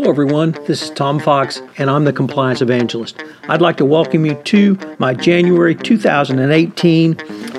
Hello, 0.00 0.10
everyone. 0.10 0.52
This 0.66 0.80
is 0.82 0.88
Tom 0.88 1.20
Fox, 1.20 1.60
and 1.76 1.90
I'm 1.90 2.06
the 2.06 2.12
Compliance 2.14 2.62
Evangelist. 2.62 3.22
I'd 3.50 3.60
like 3.60 3.76
to 3.76 3.84
welcome 3.84 4.24
you 4.24 4.34
to 4.34 4.78
my 4.98 5.12
January 5.12 5.74
2018 5.74 7.16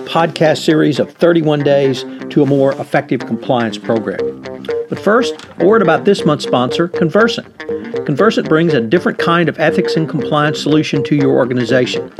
podcast 0.07 0.65
series 0.65 0.97
of 0.97 1.13
31 1.13 1.59
Days 1.59 2.03
to 2.31 2.41
a 2.41 2.45
More 2.47 2.71
Effective 2.81 3.19
Compliance 3.19 3.77
Program. 3.77 4.41
But 4.89 4.97
first, 4.97 5.35
a 5.59 5.65
word 5.67 5.83
about 5.83 6.05
this 6.05 6.25
month's 6.25 6.43
sponsor, 6.43 6.87
Convercent. 6.87 7.59
Convercent 8.07 8.49
brings 8.49 8.73
a 8.73 8.81
different 8.81 9.19
kind 9.19 9.47
of 9.47 9.59
ethics 9.59 9.95
and 9.95 10.09
compliance 10.09 10.59
solution 10.59 11.03
to 11.03 11.15
your 11.15 11.37
organization. 11.37 12.11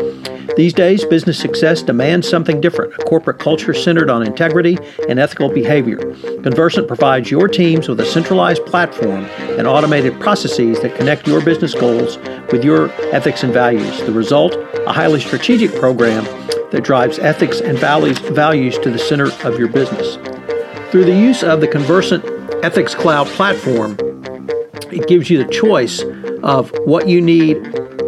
These 0.58 0.73
days, 0.73 1.05
business 1.05 1.39
success 1.39 1.82
demands 1.82 2.28
something 2.28 2.60
different 2.60 2.94
a 2.94 2.98
corporate 2.98 3.40
culture 3.40 3.73
centered 3.73 4.10
on 4.10 4.26
integrity 4.26 4.78
and 5.08 5.20
ethical 5.20 5.50
behavior. 5.50 5.98
Convercent 6.44 6.88
provides 6.88 7.32
your 7.32 7.48
teams 7.48 7.88
with 7.88 8.00
a 8.00 8.05
centralized 8.05 8.66
platform 8.66 9.26
and 9.58 9.66
automated 9.66 10.20
processes 10.20 10.80
that 10.82 10.96
connect 10.96 11.27
your 11.27 11.41
business 11.41 11.73
goals 11.73 12.17
with 12.52 12.64
your 12.64 12.91
ethics 13.14 13.44
and 13.44 13.54
values. 13.54 14.02
The 14.02 14.12
result, 14.12 14.55
a 14.86 14.91
highly 14.91 15.22
strategic 15.22 15.73
program 15.76 16.26
that 16.72 16.84
drives 16.84 17.20
ethics 17.20 17.62
and 17.62 17.78
values, 17.78 18.20
values 18.20 18.78
to 18.80 18.89
the 18.89 19.00
center 19.00 19.31
of 19.45 19.58
your 19.58 19.67
business. 19.67 20.16
Through 20.92 21.05
the 21.05 21.16
use 21.16 21.44
of 21.44 21.62
the 21.62 21.67
Convercent 21.67 22.26
Ethics 22.64 22.94
Cloud 22.94 23.28
platform, 23.28 23.98
it 24.92 25.08
gives 25.08 25.30
you 25.30 25.42
the 25.42 25.52
choice 25.52 26.03
of 26.44 26.72
what 26.86 27.08
you 27.08 27.22
need 27.22 27.55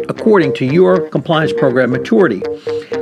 according 0.08 0.54
to 0.54 0.64
your 0.64 1.08
compliance 1.08 1.52
program 1.52 1.90
maturity. 1.90 2.42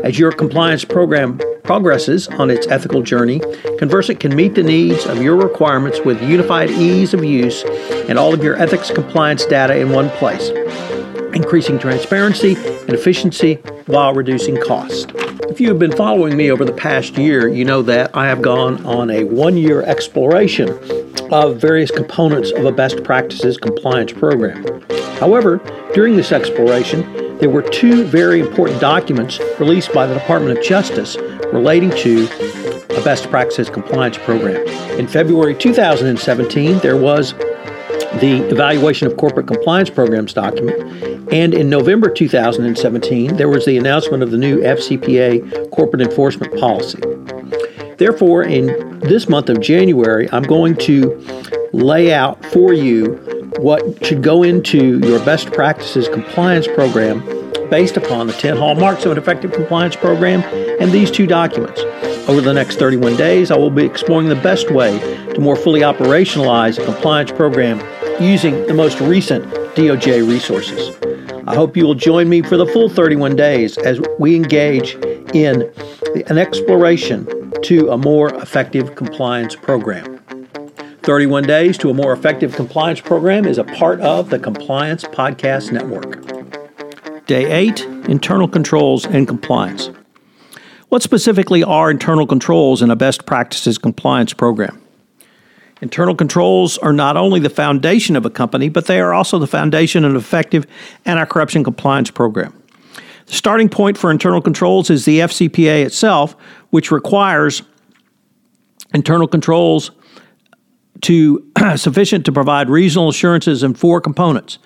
As 0.05 0.19
your 0.19 0.33
compliance 0.33 0.85
program 0.85 1.41
progresses 1.63 2.29
on 2.29 2.51
its 2.51 2.67
ethical 2.67 3.03
journey, 3.03 3.41
Convercent 3.79 4.21
can 4.21 4.35
meet 4.35 4.55
the 4.55 4.63
needs 4.63 5.07
of 5.07 5.23
your 5.23 5.37
requirements 5.37 6.01
with 6.05 6.23
unified 6.23 6.71
ease 6.71 7.15
of 7.15 7.25
use 7.25 7.65
and 8.09 8.19
all 8.19 8.35
of 8.35 8.43
your 8.43 8.57
ethics 8.57 8.91
compliance 8.91 9.45
data 9.47 9.77
in 9.77 9.91
one 9.91 10.11
place, 10.11 10.49
increasing 11.35 11.79
transparency 11.79 12.55
and 12.55 12.91
efficiency 12.91 13.55
while 13.87 14.15
reducing 14.15 14.61
cost. 14.61 15.13
If 15.49 15.61
you 15.61 15.69
have 15.69 15.79
been 15.79 15.93
following 15.93 16.37
me 16.37 16.51
over 16.51 16.65
the 16.65 16.73
past 16.73 17.19
year, 17.19 17.47
you 17.49 17.65
know 17.65 17.83
that 17.83 18.17
I 18.17 18.27
have 18.27 18.43
gone 18.43 18.85
on 18.87 19.11
a 19.11 19.25
one 19.25 19.57
year 19.57 19.83
exploration 19.83 20.69
of 21.31 21.57
various 21.57 21.91
components 21.91 22.51
of 22.53 22.65
a 22.65 22.73
best 22.73 23.03
practices 23.05 23.57
compliance 23.57 24.13
program. 24.13 24.65
However, 25.23 25.59
during 25.95 26.17
this 26.17 26.33
exploration, 26.33 27.39
there 27.39 27.49
were 27.49 27.63
two 27.63 28.03
very 28.03 28.41
important 28.41 28.81
documents 28.81 29.39
released 29.61 29.93
by 29.93 30.05
the 30.05 30.15
Department 30.15 30.59
of 30.59 30.65
Justice 30.65 31.17
relating 31.53 31.91
to 31.91 32.25
a 32.91 33.05
best 33.05 33.31
practices 33.31 33.71
compliance 33.71 34.19
program. 34.19 34.67
In 34.99 35.07
February 35.07 35.55
2017, 35.55 36.81
there 36.81 36.97
was 36.97 37.35
the 38.19 38.45
Evaluation 38.51 39.07
of 39.07 39.17
Corporate 39.17 39.47
Compliance 39.47 39.91
Programs 39.91 40.33
document, 40.33 41.33
and 41.33 41.55
in 41.55 41.71
November 41.71 42.11
2017, 42.11 43.37
there 43.37 43.49
was 43.49 43.65
the 43.65 43.79
announcement 43.79 44.25
of 44.25 44.33
the 44.33 44.39
new 44.39 44.59
FCPA 44.59 45.71
corporate 45.71 46.03
enforcement 46.03 46.59
policy. 46.59 46.99
Therefore, 47.97 48.43
in 48.43 48.99
this 48.99 49.29
month 49.29 49.51
of 49.51 49.61
January, 49.61 50.29
I'm 50.33 50.43
going 50.43 50.75
to 50.79 51.25
lay 51.73 52.13
out 52.13 52.45
for 52.47 52.73
you 52.73 53.32
what 53.59 54.05
should 54.05 54.23
go 54.23 54.43
into 54.43 54.99
your 55.01 55.19
best 55.25 55.53
practices 55.53 56.09
compliance 56.09 56.67
program 56.67 57.21
based 57.71 57.97
upon 57.97 58.27
the 58.27 58.33
10 58.33 58.57
hallmarks 58.57 59.05
of 59.05 59.13
an 59.13 59.19
effective 59.19 59.53
compliance 59.53 59.97
program 59.97 60.43
and 60.81 60.93
these 60.93 61.11
two 61.11 61.27
documents. 61.27 61.81
Over 62.29 62.41
the 62.41 62.53
next 62.53 62.79
31 62.79 63.17
days, 63.17 63.51
I 63.51 63.57
will 63.57 63.71
be 63.71 63.85
exploring 63.85 64.29
the 64.29 64.37
best 64.37 64.71
way 64.71 64.99
to 65.35 65.41
more 65.41 65.57
fully 65.57 65.81
operationalize 65.81 66.79
a 66.79 66.85
compliance 66.85 67.33
program 67.33 67.81
using 68.23 68.67
the 68.67 68.75
most 68.75 69.01
recent 69.01 69.45
DOJ 69.75 70.29
resources. 70.29 70.97
I 71.47 71.55
hope 71.55 71.77
you 71.77 71.85
will 71.85 71.95
join 71.95 72.29
me 72.29 72.43
for 72.43 72.57
the 72.57 72.67
full 72.67 72.89
31 72.89 73.35
days 73.35 73.77
as 73.79 74.01
we 74.19 74.37
engage 74.37 74.95
in 75.35 75.63
an 76.29 76.39
exploration 76.39 77.27
to 77.63 77.91
a 77.91 77.99
more 77.99 78.35
effective 78.35 78.95
compliance 78.95 79.57
program. 79.57 80.22
31 81.03 81.43
Days 81.43 81.77
to 81.79 81.91
a 81.91 81.95
More 81.95 82.13
Effective 82.13 82.55
Compliance 82.55 83.01
Program 83.01 83.45
is 83.45 83.59
a 83.59 83.65
part 83.65 84.01
of 84.03 84.31
the 84.31 84.39
Compliance 84.39 85.03
Podcast 85.03 85.73
Network. 85.73 87.27
Day 87.27 87.51
8 87.51 87.81
Internal 88.09 88.47
Controls 88.47 89.05
and 89.07 89.27
Compliance. 89.27 89.91
What 90.91 91.03
specifically 91.03 91.65
are 91.65 91.91
internal 91.91 92.25
controls 92.25 92.83
in 92.83 92.91
a 92.93 92.95
best 92.95 93.27
practices 93.27 93.79
compliance 93.79 94.33
program? 94.33 94.81
Internal 95.81 96.15
controls 96.15 96.79
are 96.79 96.93
not 96.93 97.17
only 97.17 97.41
the 97.41 97.51
foundation 97.51 98.15
of 98.15 98.25
a 98.25 98.31
company, 98.31 98.69
but 98.69 98.87
they 98.87 99.01
are 99.01 99.13
also 99.13 99.41
the 99.41 99.49
foundation 99.49 100.05
of 100.05 100.13
an 100.13 100.17
effective 100.17 100.69
anti 101.05 101.25
corruption 101.25 101.65
compliance 101.65 102.13
program. 102.13 102.57
The 103.27 103.33
starting 103.33 103.69
point 103.69 103.99
for 103.99 104.13
internal 104.13 104.41
controls 104.41 104.89
is 104.89 105.05
the 105.05 105.19
FCPA 105.19 105.85
itself, 105.85 106.37
which 106.71 106.93
requires 106.93 107.63
internal 108.95 109.27
controls 109.27 109.91
to 111.03 111.47
sufficient 111.77 112.25
to 112.25 112.33
provide 112.33 112.69
reasonable 112.69 113.11
assurances 113.11 113.63
in 113.63 113.75
four 113.75 114.01
components. 114.01 114.59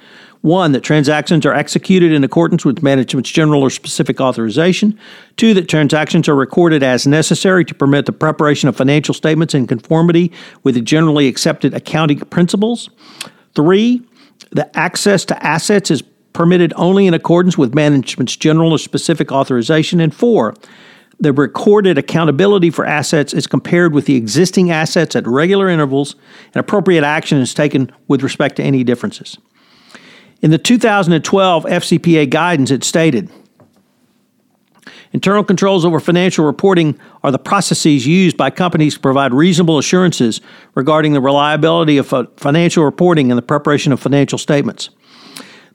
One, 0.43 0.73
that 0.73 0.83
transactions 0.83 1.45
are 1.45 1.55
executed 1.55 2.13
in 2.13 2.23
accordance 2.23 2.65
with 2.65 2.83
management's 2.83 3.31
general 3.31 3.63
or 3.63 3.71
specific 3.71 4.21
authorization. 4.21 4.97
Two, 5.37 5.55
that 5.55 5.69
transactions 5.69 6.29
are 6.29 6.37
recorded 6.37 6.83
as 6.85 7.07
necessary 7.07 7.65
to 7.65 7.75
permit 7.75 8.07
the 8.07 8.13
preparation 8.13 8.69
of 8.69 8.77
financial 8.77 9.13
statements 9.13 9.55
in 9.55 9.67
conformity 9.67 10.31
with 10.63 10.77
the 10.77 10.81
generally 10.81 11.27
accepted 11.27 11.75
accounting 11.75 12.21
principles. 12.21 12.91
Three, 13.57 14.03
the 14.51 14.79
access 14.79 15.25
to 15.25 15.45
assets 15.45 15.91
is 15.91 16.03
permitted 16.33 16.73
only 16.77 17.07
in 17.07 17.15
accordance 17.15 17.59
with 17.59 17.75
management's 17.75 18.37
general 18.37 18.71
or 18.71 18.79
specific 18.79 19.33
authorization. 19.33 20.01
And 20.01 20.15
four, 20.15 20.55
the 21.19 21.33
recorded 21.33 21.97
accountability 21.97 22.71
for 22.71 22.85
assets 22.85 23.33
is 23.33 23.47
compared 23.47 23.95
with 23.95 24.07
the 24.07 24.17
existing 24.17 24.71
assets 24.71 25.17
at 25.17 25.27
regular 25.27 25.69
intervals, 25.69 26.15
and 26.47 26.57
appropriate 26.57 27.05
action 27.05 27.39
is 27.39 27.55
taken 27.55 27.91
with 28.07 28.23
respect 28.23 28.57
to 28.57 28.63
any 28.63 28.85
differences. 28.85 29.39
In 30.43 30.51
the 30.51 30.59
2012 30.59 31.65
FCPA 31.65 32.29
guidance, 32.29 32.71
it 32.71 32.85
stated 32.85 33.31
Internal 35.13 35.45
controls 35.45 35.85
over 35.87 35.99
financial 35.99 36.45
reporting 36.45 36.99
are 37.23 37.31
the 37.31 37.39
processes 37.39 38.07
used 38.07 38.37
by 38.37 38.51
companies 38.51 38.95
to 38.95 39.01
provide 39.01 39.33
reasonable 39.33 39.79
assurances 39.79 40.43
regarding 40.75 41.15
the 41.15 41.21
reliability 41.23 41.97
of 41.97 42.13
financial 42.37 42.85
reporting 42.85 43.31
and 43.31 43.39
the 43.39 43.43
preparation 43.43 43.93
of 43.93 44.01
financial 44.01 44.39
statements. 44.39 44.91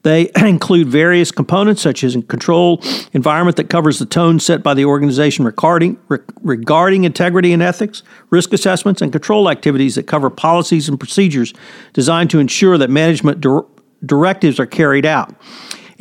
They 0.02 0.30
include 0.36 0.88
various 0.88 1.30
components 1.30 1.82
such 1.82 2.04
as 2.04 2.16
control 2.28 2.82
environment 3.12 3.56
that 3.56 3.70
covers 3.70 3.98
the 3.98 4.06
tone 4.06 4.40
set 4.40 4.62
by 4.62 4.74
the 4.74 4.84
organization 4.84 5.44
regarding, 5.44 5.98
re- 6.08 6.18
regarding 6.42 7.04
integrity 7.04 7.52
and 7.52 7.62
ethics, 7.62 8.02
risk 8.30 8.52
assessments, 8.52 9.02
and 9.02 9.12
control 9.12 9.50
activities 9.50 9.94
that 9.94 10.04
cover 10.04 10.30
policies 10.30 10.88
and 10.88 10.98
procedures 10.98 11.52
designed 11.92 12.30
to 12.30 12.38
ensure 12.38 12.78
that 12.78 12.90
management 12.90 13.40
dir- 13.40 13.64
directives 14.04 14.58
are 14.58 14.66
carried 14.66 15.06
out 15.06 15.34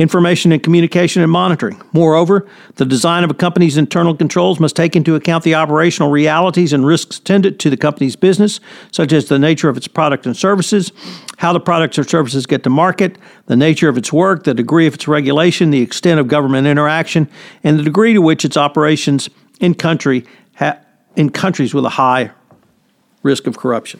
information 0.01 0.51
and 0.51 0.63
communication 0.63 1.22
and 1.22 1.31
monitoring. 1.31 1.81
Moreover, 1.94 2.47
the 2.75 2.85
design 2.85 3.23
of 3.23 3.31
a 3.31 3.34
company's 3.34 3.78
internal 3.78 4.16
controls 4.16 4.59
must 4.59 4.75
take 4.75 4.95
into 4.95 5.16
account 5.16 5.44
the 5.44 5.56
operational 5.56 6.09
realities 6.09 6.73
and 6.73 6.85
risks 6.85 7.17
attendant 7.17 7.59
to 7.59 7.69
the 7.69 7.78
company's 7.78 8.16
business, 8.16 8.59
such 8.91 9.13
as 9.13 9.28
the 9.28 9.40
nature 9.40 9.69
of 9.69 9.78
its 9.78 9.88
product 9.88 10.25
and 10.25 10.35
services, 10.35 10.91
how 11.38 11.53
the 11.53 11.59
products 11.59 12.00
or 12.00 12.03
services 12.03 12.45
get 12.45 12.63
to 12.63 12.69
market, 12.69 13.17
the 13.45 13.56
nature 13.56 13.90
of 13.90 13.97
its 13.97 14.11
work, 14.11 14.44
the 14.44 14.53
degree 14.53 14.88
of 14.88 14.94
its 14.94 15.07
regulation, 15.07 15.72
the 15.72 15.81
extent 15.81 16.19
of 16.19 16.28
government 16.28 16.67
interaction, 16.67 17.29
and 17.63 17.78
the 17.78 17.84
degree 17.84 18.13
to 18.13 18.22
which 18.22 18.44
its 18.44 18.57
operations 18.57 19.29
in 19.59 19.73
country 19.73 20.25
ha- 20.56 20.78
in 21.16 21.29
countries 21.29 21.73
with 21.73 21.85
a 21.85 21.90
high 21.90 22.31
risk 23.23 23.47
of 23.47 23.57
corruption. 23.57 24.00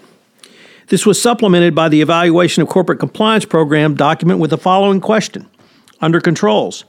This 0.88 1.06
was 1.06 1.22
supplemented 1.22 1.74
by 1.74 1.88
the 1.88 2.02
Evaluation 2.02 2.62
of 2.62 2.68
Corporate 2.68 3.00
Compliance 3.00 3.46
Program 3.46 3.96
document 3.96 4.40
with 4.40 4.50
the 4.50 4.58
following 4.58 5.00
question 5.00 5.48
under 6.02 6.20
controls? 6.20 6.86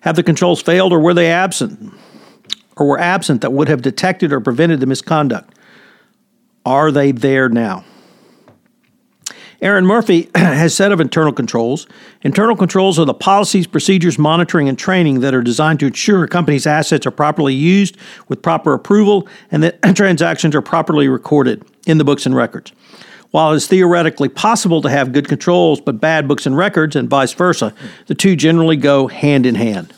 Have 0.00 0.16
the 0.16 0.22
controls 0.22 0.62
failed 0.62 0.92
or 0.92 1.00
were 1.00 1.14
they 1.14 1.30
absent? 1.30 1.92
Or 2.76 2.86
were 2.86 2.98
absent 2.98 3.40
that 3.42 3.52
would 3.52 3.68
have 3.68 3.82
detected 3.82 4.32
or 4.32 4.40
prevented 4.40 4.80
the 4.80 4.86
misconduct? 4.86 5.54
Are 6.64 6.90
they 6.90 7.12
there 7.12 7.48
now? 7.48 7.84
Aaron 9.62 9.86
Murphy 9.86 10.28
has 10.34 10.74
said 10.74 10.90
of 10.90 11.00
internal 11.00 11.32
controls 11.32 11.86
internal 12.22 12.56
controls 12.56 12.98
are 12.98 13.04
the 13.04 13.14
policies, 13.14 13.66
procedures, 13.66 14.18
monitoring, 14.18 14.68
and 14.68 14.76
training 14.76 15.20
that 15.20 15.34
are 15.34 15.42
designed 15.42 15.78
to 15.80 15.86
ensure 15.86 16.24
a 16.24 16.28
company's 16.28 16.66
assets 16.66 17.06
are 17.06 17.12
properly 17.12 17.54
used 17.54 17.96
with 18.28 18.42
proper 18.42 18.74
approval 18.74 19.28
and 19.52 19.62
that 19.62 19.80
transactions 19.94 20.56
are 20.56 20.62
properly 20.62 21.06
recorded 21.06 21.64
in 21.86 21.98
the 21.98 22.04
books 22.04 22.26
and 22.26 22.34
records. 22.34 22.72
While 23.32 23.52
it 23.52 23.56
is 23.56 23.66
theoretically 23.66 24.28
possible 24.28 24.82
to 24.82 24.90
have 24.90 25.12
good 25.12 25.26
controls 25.26 25.80
but 25.80 26.00
bad 26.00 26.28
books 26.28 26.46
and 26.46 26.56
records, 26.56 26.94
and 26.94 27.08
vice 27.08 27.32
versa, 27.32 27.74
the 28.06 28.14
two 28.14 28.36
generally 28.36 28.76
go 28.76 29.08
hand 29.08 29.46
in 29.46 29.54
hand. 29.54 29.92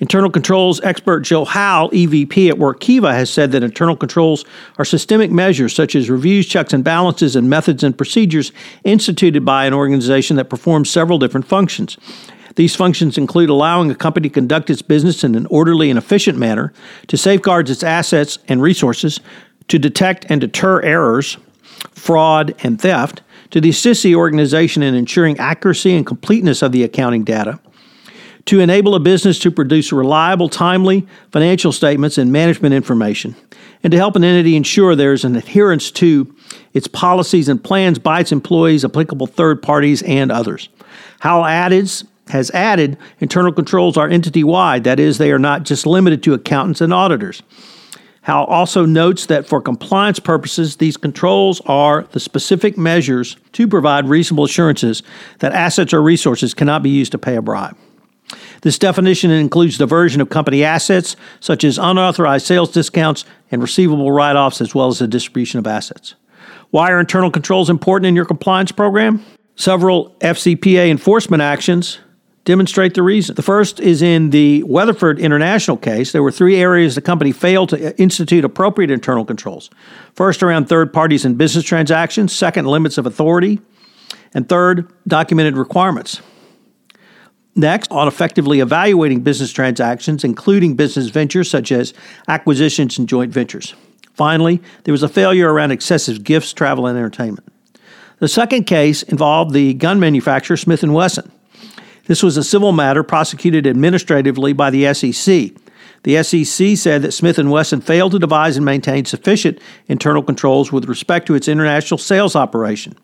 Internal 0.00 0.30
controls 0.30 0.80
expert 0.82 1.20
Joe 1.20 1.44
Howell, 1.44 1.90
EVP 1.90 2.48
at 2.48 2.56
Workiva, 2.56 3.12
has 3.12 3.28
said 3.30 3.52
that 3.52 3.62
internal 3.62 3.96
controls 3.96 4.44
are 4.78 4.84
systemic 4.84 5.30
measures 5.30 5.74
such 5.74 5.94
as 5.94 6.08
reviews, 6.08 6.46
checks 6.46 6.72
and 6.72 6.82
balances, 6.82 7.36
and 7.36 7.50
methods 7.50 7.84
and 7.84 7.98
procedures 7.98 8.52
instituted 8.84 9.44
by 9.44 9.66
an 9.66 9.74
organization 9.74 10.36
that 10.36 10.48
performs 10.48 10.88
several 10.88 11.18
different 11.18 11.46
functions. 11.46 11.98
These 12.54 12.74
functions 12.74 13.18
include 13.18 13.50
allowing 13.50 13.90
a 13.90 13.94
company 13.94 14.28
to 14.28 14.34
conduct 14.34 14.70
its 14.70 14.82
business 14.82 15.24
in 15.24 15.34
an 15.34 15.46
orderly 15.46 15.90
and 15.90 15.98
efficient 15.98 16.38
manner, 16.38 16.72
to 17.08 17.18
safeguard 17.18 17.68
its 17.68 17.82
assets 17.82 18.38
and 18.48 18.62
resources, 18.62 19.20
to 19.66 19.78
detect 19.78 20.26
and 20.30 20.40
deter 20.40 20.80
errors, 20.80 21.36
fraud, 21.92 22.54
and 22.62 22.80
theft, 22.80 23.22
to 23.50 23.66
assist 23.68 24.02
the 24.02 24.14
organization 24.14 24.82
in 24.82 24.94
ensuring 24.94 25.38
accuracy 25.38 25.94
and 25.94 26.06
completeness 26.06 26.62
of 26.62 26.72
the 26.72 26.82
accounting 26.82 27.24
data, 27.24 27.58
to 28.44 28.60
enable 28.60 28.94
a 28.94 29.00
business 29.00 29.38
to 29.38 29.50
produce 29.50 29.92
reliable, 29.92 30.48
timely 30.48 31.06
financial 31.32 31.72
statements 31.72 32.18
and 32.18 32.32
management 32.32 32.74
information, 32.74 33.34
and 33.82 33.90
to 33.90 33.96
help 33.96 34.16
an 34.16 34.24
entity 34.24 34.56
ensure 34.56 34.96
there 34.96 35.12
is 35.12 35.24
an 35.24 35.36
adherence 35.36 35.90
to 35.90 36.34
its 36.72 36.86
policies 36.86 37.48
and 37.48 37.62
plans 37.62 37.98
by 37.98 38.20
its 38.20 38.32
employees, 38.32 38.84
applicable 38.84 39.26
third 39.26 39.62
parties, 39.62 40.02
and 40.02 40.32
others. 40.32 40.68
Howell 41.20 41.46
added, 41.46 41.90
has 42.28 42.50
added 42.52 42.96
internal 43.20 43.52
controls 43.52 43.96
are 43.96 44.08
entity 44.08 44.44
wide, 44.44 44.84
that 44.84 45.00
is, 45.00 45.18
they 45.18 45.32
are 45.32 45.38
not 45.38 45.64
just 45.64 45.86
limited 45.86 46.22
to 46.22 46.34
accountants 46.34 46.80
and 46.80 46.92
auditors. 46.92 47.42
Howell 48.28 48.44
also 48.44 48.84
notes 48.84 49.24
that 49.26 49.46
for 49.46 49.58
compliance 49.62 50.20
purposes, 50.20 50.76
these 50.76 50.98
controls 50.98 51.62
are 51.64 52.02
the 52.12 52.20
specific 52.20 52.76
measures 52.76 53.38
to 53.52 53.66
provide 53.66 54.06
reasonable 54.06 54.44
assurances 54.44 55.02
that 55.38 55.54
assets 55.54 55.94
or 55.94 56.02
resources 56.02 56.52
cannot 56.52 56.82
be 56.82 56.90
used 56.90 57.10
to 57.12 57.18
pay 57.18 57.36
a 57.36 57.40
bribe. 57.40 57.74
This 58.60 58.78
definition 58.78 59.30
includes 59.30 59.78
diversion 59.78 60.20
of 60.20 60.28
company 60.28 60.62
assets, 60.62 61.16
such 61.40 61.64
as 61.64 61.78
unauthorized 61.78 62.44
sales 62.44 62.70
discounts 62.70 63.24
and 63.50 63.62
receivable 63.62 64.12
write 64.12 64.36
offs, 64.36 64.60
as 64.60 64.74
well 64.74 64.88
as 64.88 64.98
the 64.98 65.08
distribution 65.08 65.58
of 65.58 65.66
assets. 65.66 66.14
Why 66.68 66.90
are 66.90 67.00
internal 67.00 67.30
controls 67.30 67.70
important 67.70 68.08
in 68.08 68.14
your 68.14 68.26
compliance 68.26 68.72
program? 68.72 69.24
Several 69.56 70.10
FCPA 70.20 70.90
enforcement 70.90 71.40
actions 71.40 71.98
demonstrate 72.48 72.94
the 72.94 73.02
reason. 73.02 73.34
The 73.34 73.42
first 73.42 73.78
is 73.78 74.00
in 74.00 74.30
the 74.30 74.62
Weatherford 74.62 75.18
International 75.18 75.76
case. 75.76 76.12
There 76.12 76.22
were 76.22 76.32
three 76.32 76.56
areas 76.56 76.94
the 76.94 77.02
company 77.02 77.30
failed 77.30 77.68
to 77.68 77.88
uh, 77.88 77.92
institute 77.98 78.42
appropriate 78.42 78.90
internal 78.90 79.26
controls. 79.26 79.68
First, 80.14 80.42
around 80.42 80.66
third 80.66 80.90
parties 80.90 81.26
and 81.26 81.36
business 81.36 81.66
transactions. 81.66 82.34
Second, 82.34 82.66
limits 82.66 82.96
of 82.96 83.04
authority. 83.04 83.60
And 84.32 84.48
third, 84.48 84.90
documented 85.06 85.58
requirements. 85.58 86.22
Next, 87.54 87.92
on 87.92 88.08
effectively 88.08 88.60
evaluating 88.60 89.20
business 89.20 89.52
transactions, 89.52 90.24
including 90.24 90.74
business 90.74 91.10
ventures 91.10 91.50
such 91.50 91.70
as 91.70 91.92
acquisitions 92.28 92.98
and 92.98 93.06
joint 93.06 93.30
ventures. 93.30 93.74
Finally, 94.14 94.62
there 94.84 94.92
was 94.92 95.02
a 95.02 95.08
failure 95.08 95.52
around 95.52 95.70
excessive 95.70 96.24
gifts, 96.24 96.54
travel, 96.54 96.86
and 96.86 96.96
entertainment. 96.96 97.46
The 98.20 98.28
second 98.28 98.64
case 98.64 99.02
involved 99.02 99.52
the 99.52 99.74
gun 99.74 100.00
manufacturer 100.00 100.56
Smith 100.56 100.82
& 100.82 100.82
Wesson. 100.82 101.30
This 102.08 102.22
was 102.22 102.38
a 102.38 102.42
civil 102.42 102.72
matter 102.72 103.02
prosecuted 103.02 103.66
administratively 103.66 104.54
by 104.54 104.70
the 104.70 104.92
SEC. 104.94 105.52
The 106.04 106.22
SEC 106.22 106.76
said 106.76 107.02
that 107.02 107.12
Smith 107.12 107.38
& 107.38 107.38
Wesson 107.38 107.82
failed 107.82 108.12
to 108.12 108.18
devise 108.18 108.56
and 108.56 108.64
maintain 108.64 109.04
sufficient 109.04 109.60
internal 109.88 110.22
controls 110.22 110.72
with 110.72 110.86
respect 110.86 111.26
to 111.26 111.34
its 111.34 111.48
international 111.48 111.98
sales 111.98 112.34
operation. 112.34 112.96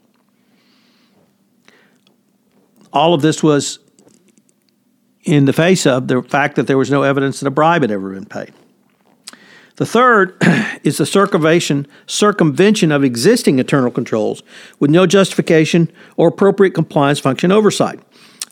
All 2.92 3.12
of 3.12 3.20
this 3.20 3.42
was 3.42 3.78
in 5.24 5.44
the 5.44 5.52
face 5.52 5.86
of 5.86 6.08
the 6.08 6.22
fact 6.22 6.56
that 6.56 6.66
there 6.66 6.78
was 6.78 6.90
no 6.90 7.02
evidence 7.02 7.40
that 7.40 7.46
a 7.46 7.50
bribe 7.50 7.82
had 7.82 7.90
ever 7.90 8.10
been 8.10 8.24
paid. 8.24 8.54
The 9.76 9.86
third 9.86 10.36
is 10.82 10.96
the 10.98 11.06
circumvention, 11.06 11.86
circumvention 12.06 12.90
of 12.90 13.04
existing 13.04 13.58
internal 13.58 13.90
controls 13.90 14.42
with 14.78 14.90
no 14.90 15.06
justification 15.06 15.90
or 16.16 16.28
appropriate 16.28 16.74
compliance 16.74 17.18
function 17.18 17.52
oversight. 17.52 18.00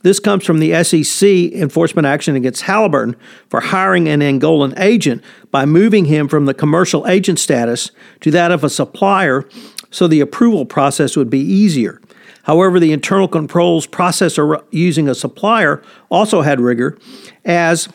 This 0.03 0.19
comes 0.19 0.45
from 0.45 0.59
the 0.59 0.83
SEC 0.85 1.29
enforcement 1.29 2.07
action 2.07 2.35
against 2.37 2.63
Halliburton 2.63 3.17
for 3.49 3.61
hiring 3.61 4.09
an 4.09 4.21
Angolan 4.21 4.79
agent 4.79 5.23
by 5.51 5.65
moving 5.65 6.07
him 6.07 6.29
from 6.29 6.47
the 6.47 6.55
commercial 6.55 7.07
agent 7.07 7.39
status 7.39 7.91
to 8.21 8.31
that 8.33 8.51
of 8.51 8.65
a 8.65 8.71
supplier 8.71 9.49
so 9.91 10.09
the 10.09 10.21
approval 10.21 10.67
process 10.67 11.17
would 11.17 11.31
be 11.31 11.41
easier. 11.41 12.01
However, 12.45 12.81
the 12.81 12.93
internal 12.93 13.29
controls 13.29 13.87
process 13.87 14.39
using 14.71 15.09
a 15.09 15.15
supplier 15.15 15.83
also 16.11 16.43
had 16.43 16.61
rigor, 16.61 16.99
as 17.45 17.89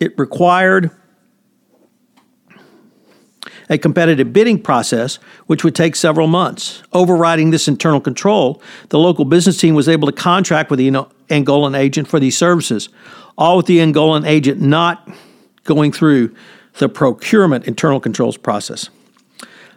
it 0.00 0.18
required 0.18 0.90
a 3.70 3.78
competitive 3.78 4.32
bidding 4.32 4.60
process, 4.62 5.16
which 5.46 5.64
would 5.64 5.74
take 5.74 5.96
several 5.96 6.26
months. 6.26 6.82
Overriding 6.92 7.50
this 7.50 7.68
internal 7.68 8.00
control, 8.00 8.62
the 8.90 8.98
local 8.98 9.24
business 9.24 9.58
team 9.58 9.74
was 9.74 9.88
able 9.88 10.06
to 10.06 10.12
contract 10.12 10.70
with 10.70 10.78
the 10.78 10.84
Angolan 11.28 11.76
agent 11.76 12.08
for 12.08 12.20
these 12.20 12.36
services, 12.36 12.88
all 13.36 13.56
with 13.56 13.66
the 13.66 13.78
Angolan 13.78 14.26
agent 14.26 14.60
not 14.60 15.08
going 15.64 15.92
through 15.92 16.34
the 16.78 16.88
procurement 16.88 17.66
internal 17.66 18.00
controls 18.00 18.36
process. 18.36 18.90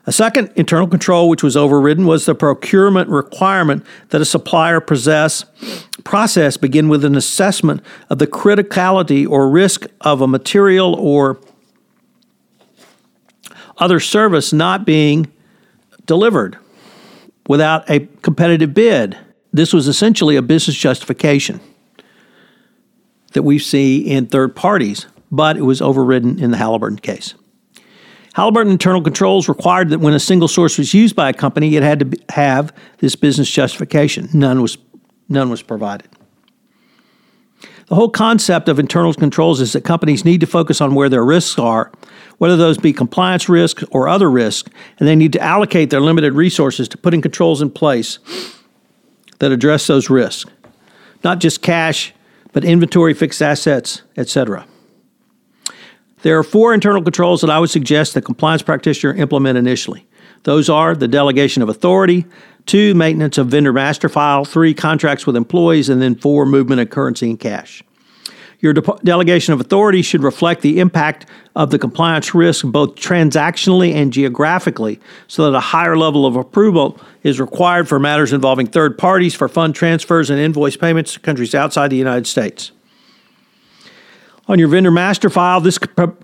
A 0.06 0.12
second 0.12 0.51
internal 0.56 0.88
control 0.88 1.30
which 1.30 1.44
was 1.44 1.56
overridden 1.56 2.06
was 2.06 2.25
the 2.25 2.34
procurement 2.34 3.10
requirement 3.10 3.86
that 4.10 4.22
a 4.22 4.25
supplier 4.25 4.80
possess 4.80 5.46
process 6.04 6.57
begin 6.57 6.90
with 6.90 7.06
an 7.06 7.16
assessment 7.16 7.81
of 8.10 8.18
the 8.18 8.25
criticality 8.25 9.30
or 9.30 9.50
risk 9.50 9.86
of 10.01 10.22
a 10.22 10.28
material 10.28 10.96
or 10.96 11.40
other 13.78 14.00
service 14.00 14.51
not 14.51 14.86
being 14.86 15.31
delivered 16.06 16.57
without 17.48 17.90
a 17.90 18.07
competitive 18.22 18.74
bid. 18.74 19.18
This 19.51 19.74
was 19.74 19.88
essentially 19.88 20.36
a 20.36 20.42
business 20.42 20.75
justification 20.75 21.60
that 23.34 23.44
we 23.44 23.60
see 23.60 24.00
in 24.00 24.28
third 24.28 24.56
parties, 24.56 25.07
but 25.31 25.57
it 25.57 25.63
was 25.63 25.81
overridden 25.81 26.40
in 26.40 26.51
the 26.51 26.57
Halliburton 26.57 27.00
case. 27.00 27.36
Halliburton 28.34 28.72
internal 28.72 29.01
controls 29.01 29.50
required 29.50 29.90
that 29.90 30.00
when 30.00 30.13
a 30.13 30.19
single 30.19 30.48
source 30.48 30.78
was 30.78 30.94
used 30.94 31.16
by 31.16 31.30
a 31.30 31.34
company, 31.34 31.75
it 31.75 31.84
had 31.84 32.00
to 32.00 32.34
have 32.34 32.74
this 33.00 33.16
business 33.16 33.50
justification. 33.50 34.30
None 34.34 34.62
was, 34.62 34.78
none 35.28 35.50
was 35.50 35.62
provided. 35.62 36.07
The 37.88 37.96
whole 37.96 38.10
concept 38.10 38.69
of 38.69 38.78
internal 38.78 39.13
controls 39.16 39.60
is 39.60 39.74
that 39.74 39.84
companies 39.84 40.24
need 40.24 40.42
to 40.42 40.48
focus 40.48 40.80
on 40.80 40.94
where 40.94 41.10
their 41.10 41.25
risks 41.25 41.57
are, 41.57 41.92
whether 42.38 42.56
those 42.56 42.78
be 42.78 42.94
compliance 42.94 43.50
risk 43.50 43.81
or 43.90 44.07
other 44.07 44.30
risk, 44.30 44.69
and 45.00 45.07
they 45.07 45.16
need 45.16 45.34
to 45.34 45.42
allocate 45.42 45.90
their 45.90 46.00
limited 46.00 46.34
resources 46.34 46.88
to 46.90 47.00
putting 47.00 47.19
controls 47.19 47.63
in 47.63 47.72
place 47.72 48.19
that 49.39 49.51
address 49.51 49.88
those 49.88 50.09
risks. 50.09 50.50
Not 51.24 51.39
just 51.39 51.62
cash, 51.62 52.13
but 52.53 52.63
inventory, 52.63 53.13
fixed 53.13 53.41
assets, 53.41 54.03
etc. 54.17 54.65
There 56.22 56.38
are 56.38 56.43
four 56.43 56.74
internal 56.74 57.01
controls 57.01 57.41
that 57.41 57.50
I 57.50 57.60
would 57.60 57.69
suggest 57.69 58.13
the 58.13 58.22
compliance 58.22 58.62
practitioner 58.62 59.13
implement 59.13 59.58
initially. 59.58 60.05
Those 60.43 60.69
are 60.69 60.96
the 60.96 61.08
delegation 61.08 61.62
of 61.62 61.69
authority, 61.69 62.25
two, 62.65 62.93
maintenance 62.93 63.38
of 63.38 63.48
vendor 63.48 63.74
master 63.74 64.10
file, 64.10 64.46
three, 64.46 64.74
contracts 64.74 65.25
with 65.25 65.36
employees, 65.36 65.89
and 65.89 66.01
then 66.01 66.15
four, 66.15 66.46
movement 66.46 66.81
of 66.81 66.89
currency 66.89 67.29
and 67.29 67.39
cash. 67.39 67.84
Your 68.60 68.74
de- 68.74 69.00
delegation 69.04 69.54
of 69.54 69.62
authority 69.62 70.01
should 70.01 70.22
reflect 70.22 70.62
the 70.62 70.80
impact 70.80 71.25
of 71.56 71.72
the 71.72 71.80
compliance 71.80 72.36
risk 72.36 72.66
both 72.66 72.96
transactionally 72.96 73.94
and 73.94 74.12
geographically 74.12 75.00
so 75.28 75.50
that 75.50 75.58
a 75.58 75.62
higher 75.62 75.98
level 75.98 76.25
of 76.25 76.36
approval 76.36 77.00
is 77.24 77.39
required 77.39 77.88
for 77.88 78.00
matters 78.00 78.34
involving 78.34 78.68
third 78.68 78.98
parties 78.98 79.34
for 79.34 79.48
fund 79.48 79.75
transfers 79.75 80.30
and 80.30 80.39
invoice 80.39 80.75
payments 80.75 81.13
to 81.13 81.20
countries 81.20 81.56
outside 81.56 81.89
the 81.89 81.96
United 81.96 82.28
States. 82.28 82.72
On 84.50 84.58
your 84.58 84.68
vendor 84.68 84.89
master 84.89 85.30
file, 85.30 85.62
this 85.62 85.78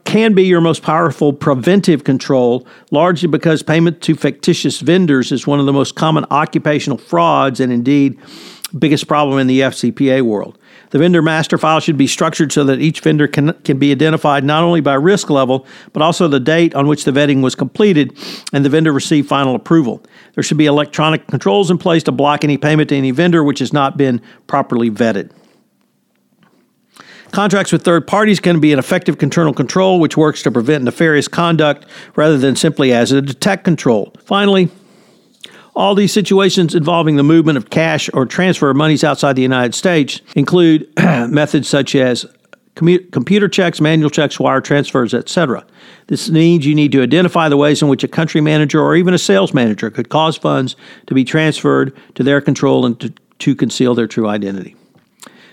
can 0.04 0.34
be 0.34 0.44
your 0.44 0.60
most 0.60 0.82
powerful 0.82 1.32
preventive 1.32 2.04
control, 2.04 2.66
largely 2.90 3.30
because 3.30 3.62
payment 3.62 4.02
to 4.02 4.16
fictitious 4.16 4.80
vendors 4.80 5.32
is 5.32 5.46
one 5.46 5.60
of 5.60 5.68
the 5.68 5.74
most 5.74 5.94
common 5.96 6.26
occupational 6.32 6.98
frauds 6.98 7.60
and 7.60 7.72
indeed 7.72 8.20
biggest 8.80 9.08
problem 9.08 9.38
in 9.38 9.46
the 9.46 9.60
FCPA 9.60 10.24
world. 10.24 10.58
The 10.96 11.00
vendor 11.00 11.22
master 11.22 11.58
file 11.58 11.82
should 11.82 11.98
be 11.98 12.08
structured 12.08 12.54
so 12.54 12.64
that 12.64 12.80
each 12.80 13.02
vendor 13.02 13.28
can, 13.28 13.52
can 13.66 13.78
be 13.78 13.92
identified 13.92 14.46
not 14.46 14.64
only 14.64 14.80
by 14.80 14.94
risk 14.94 15.30
level, 15.30 15.68
but 15.92 16.02
also 16.02 16.30
the 16.30 16.40
date 16.40 16.74
on 16.74 16.88
which 16.88 17.04
the 17.04 17.12
vetting 17.12 17.42
was 17.42 17.54
completed 17.54 18.18
and 18.54 18.64
the 18.64 18.70
vendor 18.70 18.94
received 18.94 19.28
final 19.28 19.56
approval. 19.56 20.02
There 20.36 20.42
should 20.42 20.56
be 20.58 20.68
electronic 20.68 21.28
controls 21.28 21.70
in 21.70 21.78
place 21.80 22.04
to 22.04 22.14
block 22.14 22.46
any 22.46 22.58
payment 22.58 22.88
to 22.92 22.96
any 22.96 23.12
vendor 23.12 23.44
which 23.44 23.60
has 23.60 23.74
not 23.74 23.98
been 23.98 24.22
properly 24.48 24.90
vetted. 24.90 25.32
Contracts 27.32 27.74
with 27.74 27.84
third 27.84 28.08
parties 28.08 28.40
can 28.40 28.62
be 28.62 28.72
an 28.72 28.80
effective 28.80 29.22
internal 29.22 29.54
control 29.54 30.00
which 30.00 30.16
works 30.16 30.44
to 30.44 30.50
prevent 30.50 30.86
nefarious 30.86 31.28
conduct 31.28 31.86
rather 32.16 32.38
than 32.38 32.56
simply 32.56 32.94
as 32.94 33.12
a 33.12 33.22
detect 33.22 33.66
control. 33.66 34.14
Finally, 34.24 34.70
all 35.76 35.96
these 35.96 36.14
situations 36.14 36.74
involving 36.74 37.18
the 37.18 37.24
movement 37.24 37.58
of 37.58 37.70
cash 37.70 38.10
or 38.14 38.26
transfer 38.26 38.70
of 38.70 38.78
monies 38.78 39.04
outside 39.04 39.36
the 39.36 39.42
United 39.42 39.76
States 39.76 40.22
include 40.36 40.88
methods 40.98 41.68
such 41.68 41.96
as 41.96 42.26
computer 42.76 43.48
checks, 43.48 43.80
manual 43.80 44.10
checks, 44.10 44.40
wire 44.40 44.62
transfers, 44.62 45.14
etc. 45.14 45.66
This 46.08 46.30
means 46.30 46.66
you 46.66 46.76
need 46.76 46.92
to 46.92 47.02
identify 47.02 47.50
the 47.50 47.58
ways 47.58 47.82
in 47.82 47.88
which 47.88 48.04
a 48.04 48.08
country 48.08 48.42
manager 48.42 48.82
or 48.82 48.96
even 48.96 49.14
a 49.14 49.18
sales 49.18 49.54
manager 49.54 49.90
could 49.90 50.10
cause 50.10 50.38
funds 50.38 50.76
to 51.08 51.14
be 51.14 51.24
transferred 51.24 51.96
to 52.16 52.24
their 52.24 52.42
control 52.42 52.86
and 52.86 53.00
to, 53.00 53.14
to 53.40 53.56
conceal 53.56 53.96
their 53.96 54.08
true 54.08 54.28
identity. 54.28 54.76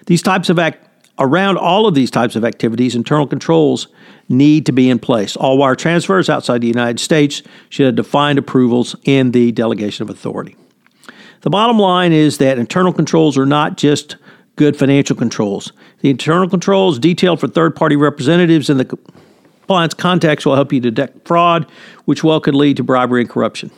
These 0.07 0.23
types 0.23 0.49
of 0.49 0.59
act 0.59 0.88
around 1.19 1.59
all 1.59 1.87
of 1.87 1.95
these 1.95 2.11
types 2.11 2.37
of 2.37 2.45
activities, 2.45 2.95
internal 2.95 3.26
controls 3.26 3.88
need 4.28 4.66
to 4.66 4.73
be 4.73 4.88
in 4.88 4.99
place. 4.99 5.37
All 5.37 5.59
wire 5.59 5.75
transfers 5.75 6.28
outside 6.31 6.61
the 6.61 6.66
United 6.66 7.00
States 7.00 7.42
should 7.69 7.87
have 7.87 7.95
defined 7.95 8.38
approvals 8.38 8.97
in 9.04 9.33
the 9.33 9.52
delegation 9.52 10.02
of 10.02 10.11
authority. 10.11 10.57
The 11.42 11.50
bottom 11.50 11.78
line 11.78 12.12
is 12.12 12.38
that 12.38 12.59
internal 12.59 12.92
controls 12.92 13.37
are 13.37 13.47
not 13.47 13.76
just 13.76 14.16
good 14.57 14.76
financial 14.76 15.16
controls. 15.16 15.73
The 16.00 16.11
internal 16.11 16.49
controls 16.49 16.99
detailed 16.99 17.40
for 17.40 17.49
third 17.49 17.75
party 17.75 17.97
representatives 17.97 18.71
in 18.71 18.78
the 18.78 18.85
compliance 18.85 19.95
context 19.95 20.47
will 20.47 20.54
help 20.54 20.73
you 20.73 20.81
detect 20.81 21.26
fraud, 21.26 21.66
which 22.04 22.23
well 22.23 22.40
could 22.40 22.54
lead 22.54 22.76
to 22.76 22.85
bribery 22.85 23.23
and 23.23 23.31
corruption. 23.31 23.71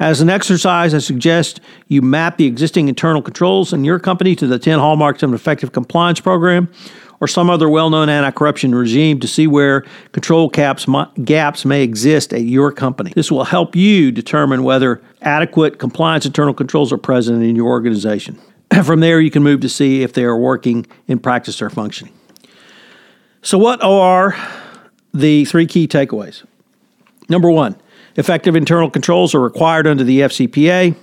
As 0.00 0.20
an 0.20 0.28
exercise, 0.28 0.92
I 0.92 0.98
suggest 0.98 1.60
you 1.88 2.02
map 2.02 2.36
the 2.36 2.46
existing 2.46 2.88
internal 2.88 3.22
controls 3.22 3.72
in 3.72 3.84
your 3.84 3.98
company 3.98 4.34
to 4.36 4.46
the 4.46 4.58
10 4.58 4.78
hallmarks 4.78 5.22
of 5.22 5.30
an 5.30 5.34
effective 5.34 5.72
compliance 5.72 6.20
program 6.20 6.68
or 7.20 7.28
some 7.28 7.48
other 7.48 7.68
well 7.68 7.90
known 7.90 8.08
anti 8.08 8.30
corruption 8.32 8.74
regime 8.74 9.20
to 9.20 9.28
see 9.28 9.46
where 9.46 9.82
control 10.12 10.50
caps, 10.50 10.86
gaps 11.24 11.64
may 11.64 11.82
exist 11.82 12.32
at 12.32 12.42
your 12.42 12.72
company. 12.72 13.12
This 13.14 13.30
will 13.30 13.44
help 13.44 13.76
you 13.76 14.10
determine 14.10 14.64
whether 14.64 15.00
adequate 15.22 15.78
compliance 15.78 16.26
internal 16.26 16.54
controls 16.54 16.92
are 16.92 16.98
present 16.98 17.42
in 17.42 17.56
your 17.56 17.68
organization. 17.68 18.38
From 18.84 19.00
there, 19.00 19.20
you 19.20 19.30
can 19.30 19.42
move 19.42 19.60
to 19.60 19.68
see 19.68 20.02
if 20.02 20.14
they 20.14 20.24
are 20.24 20.36
working 20.36 20.86
in 21.06 21.18
practice 21.18 21.62
or 21.62 21.70
functioning. 21.70 22.12
So, 23.42 23.58
what 23.58 23.82
are 23.82 24.36
the 25.12 25.44
three 25.44 25.66
key 25.66 25.86
takeaways? 25.86 26.44
Number 27.28 27.50
one, 27.50 27.76
effective 28.16 28.56
internal 28.56 28.90
controls 28.90 29.34
are 29.34 29.40
required 29.40 29.86
under 29.86 30.04
the 30.04 30.20
FCPA. 30.20 30.96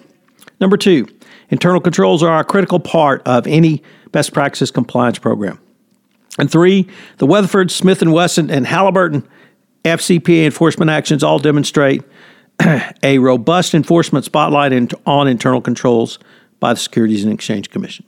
Number 0.59 0.77
two, 0.77 1.07
internal 1.49 1.81
controls 1.81 2.23
are 2.23 2.39
a 2.39 2.43
critical 2.43 2.79
part 2.79 3.21
of 3.25 3.47
any 3.47 3.83
best 4.11 4.33
practices 4.33 4.71
compliance 4.71 5.19
program. 5.19 5.59
And 6.39 6.49
three, 6.49 6.87
the 7.17 7.25
Weatherford, 7.25 7.71
Smith 7.71 8.01
& 8.01 8.05
Wesson, 8.05 8.49
and 8.49 8.65
Halliburton 8.65 9.27
FCPA 9.83 10.45
enforcement 10.45 10.89
actions 10.91 11.23
all 11.23 11.39
demonstrate 11.39 12.03
a 13.03 13.19
robust 13.19 13.73
enforcement 13.73 14.25
spotlight 14.25 14.93
on 15.05 15.27
internal 15.27 15.61
controls 15.61 16.19
by 16.59 16.73
the 16.73 16.79
Securities 16.79 17.23
and 17.23 17.33
Exchange 17.33 17.69
Commission. 17.69 18.05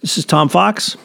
This 0.00 0.16
is 0.18 0.24
Tom 0.24 0.48
Fox. 0.48 0.96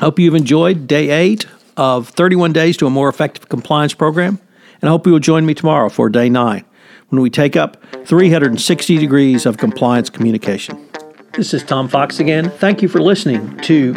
Hope 0.00 0.18
you've 0.18 0.34
enjoyed 0.34 0.86
day 0.86 1.10
eight 1.10 1.46
of 1.76 2.08
31 2.08 2.52
Days 2.52 2.76
to 2.78 2.86
a 2.86 2.90
More 2.90 3.08
Effective 3.08 3.48
Compliance 3.48 3.94
Program, 3.94 4.38
and 4.80 4.88
I 4.88 4.92
hope 4.92 5.06
you 5.06 5.12
will 5.12 5.20
join 5.20 5.46
me 5.46 5.54
tomorrow 5.54 5.88
for 5.88 6.08
day 6.08 6.28
nine 6.28 6.64
when 7.08 7.20
we 7.20 7.30
take 7.30 7.56
up 7.56 7.76
360 8.06 8.98
degrees 8.98 9.46
of 9.46 9.58
compliance 9.58 10.10
communication. 10.10 10.88
This 11.34 11.54
is 11.54 11.62
Tom 11.62 11.88
Fox 11.88 12.18
again. 12.18 12.50
Thank 12.50 12.82
you 12.82 12.88
for 12.88 13.00
listening 13.00 13.56
to 13.58 13.92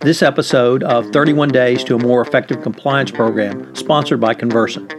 this 0.00 0.22
episode 0.22 0.82
of 0.84 1.06
31 1.10 1.48
Days 1.48 1.82
to 1.84 1.96
a 1.96 1.98
More 1.98 2.20
Effective 2.20 2.62
Compliance 2.62 3.10
Program, 3.10 3.74
sponsored 3.74 4.20
by 4.20 4.34
Convercent. 4.34 4.92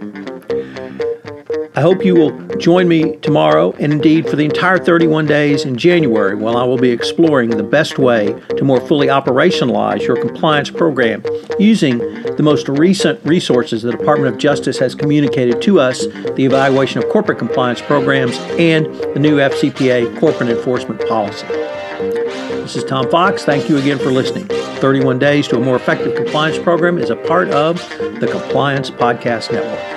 I 1.77 1.81
hope 1.81 2.03
you 2.03 2.15
will 2.15 2.31
join 2.57 2.87
me 2.87 3.17
tomorrow 3.17 3.71
and 3.73 3.93
indeed 3.93 4.27
for 4.27 4.35
the 4.35 4.45
entire 4.45 4.79
31 4.79 5.27
days 5.27 5.63
in 5.63 5.77
January 5.77 6.33
while 6.33 6.57
I 6.57 6.63
will 6.63 6.79
be 6.79 6.89
exploring 6.89 7.51
the 7.51 7.61
best 7.61 7.99
way 7.99 8.33
to 8.57 8.63
more 8.63 8.81
fully 8.81 9.05
operationalize 9.07 10.01
your 10.01 10.19
compliance 10.19 10.71
program 10.71 11.23
using 11.59 11.99
the 11.99 12.41
most 12.41 12.67
recent 12.67 13.23
resources 13.23 13.83
the 13.83 13.91
Department 13.91 14.33
of 14.33 14.39
Justice 14.39 14.79
has 14.79 14.95
communicated 14.95 15.61
to 15.61 15.79
us 15.79 16.07
the 16.33 16.45
evaluation 16.45 16.97
of 16.97 17.09
corporate 17.09 17.37
compliance 17.37 17.79
programs 17.79 18.35
and 18.57 18.87
the 19.13 19.19
new 19.19 19.37
FCPA 19.37 20.19
corporate 20.19 20.49
enforcement 20.49 20.99
policy. 21.07 21.45
This 21.45 22.75
is 22.75 22.85
Tom 22.85 23.07
Fox. 23.11 23.45
Thank 23.45 23.69
you 23.69 23.77
again 23.77 23.99
for 23.99 24.11
listening. 24.11 24.47
31 24.47 25.19
Days 25.19 25.47
to 25.49 25.57
a 25.57 25.59
More 25.59 25.75
Effective 25.75 26.15
Compliance 26.15 26.57
Program 26.57 26.97
is 26.97 27.11
a 27.11 27.15
part 27.15 27.49
of 27.49 27.77
the 28.19 28.27
Compliance 28.31 28.89
Podcast 28.89 29.51
Network. 29.51 29.96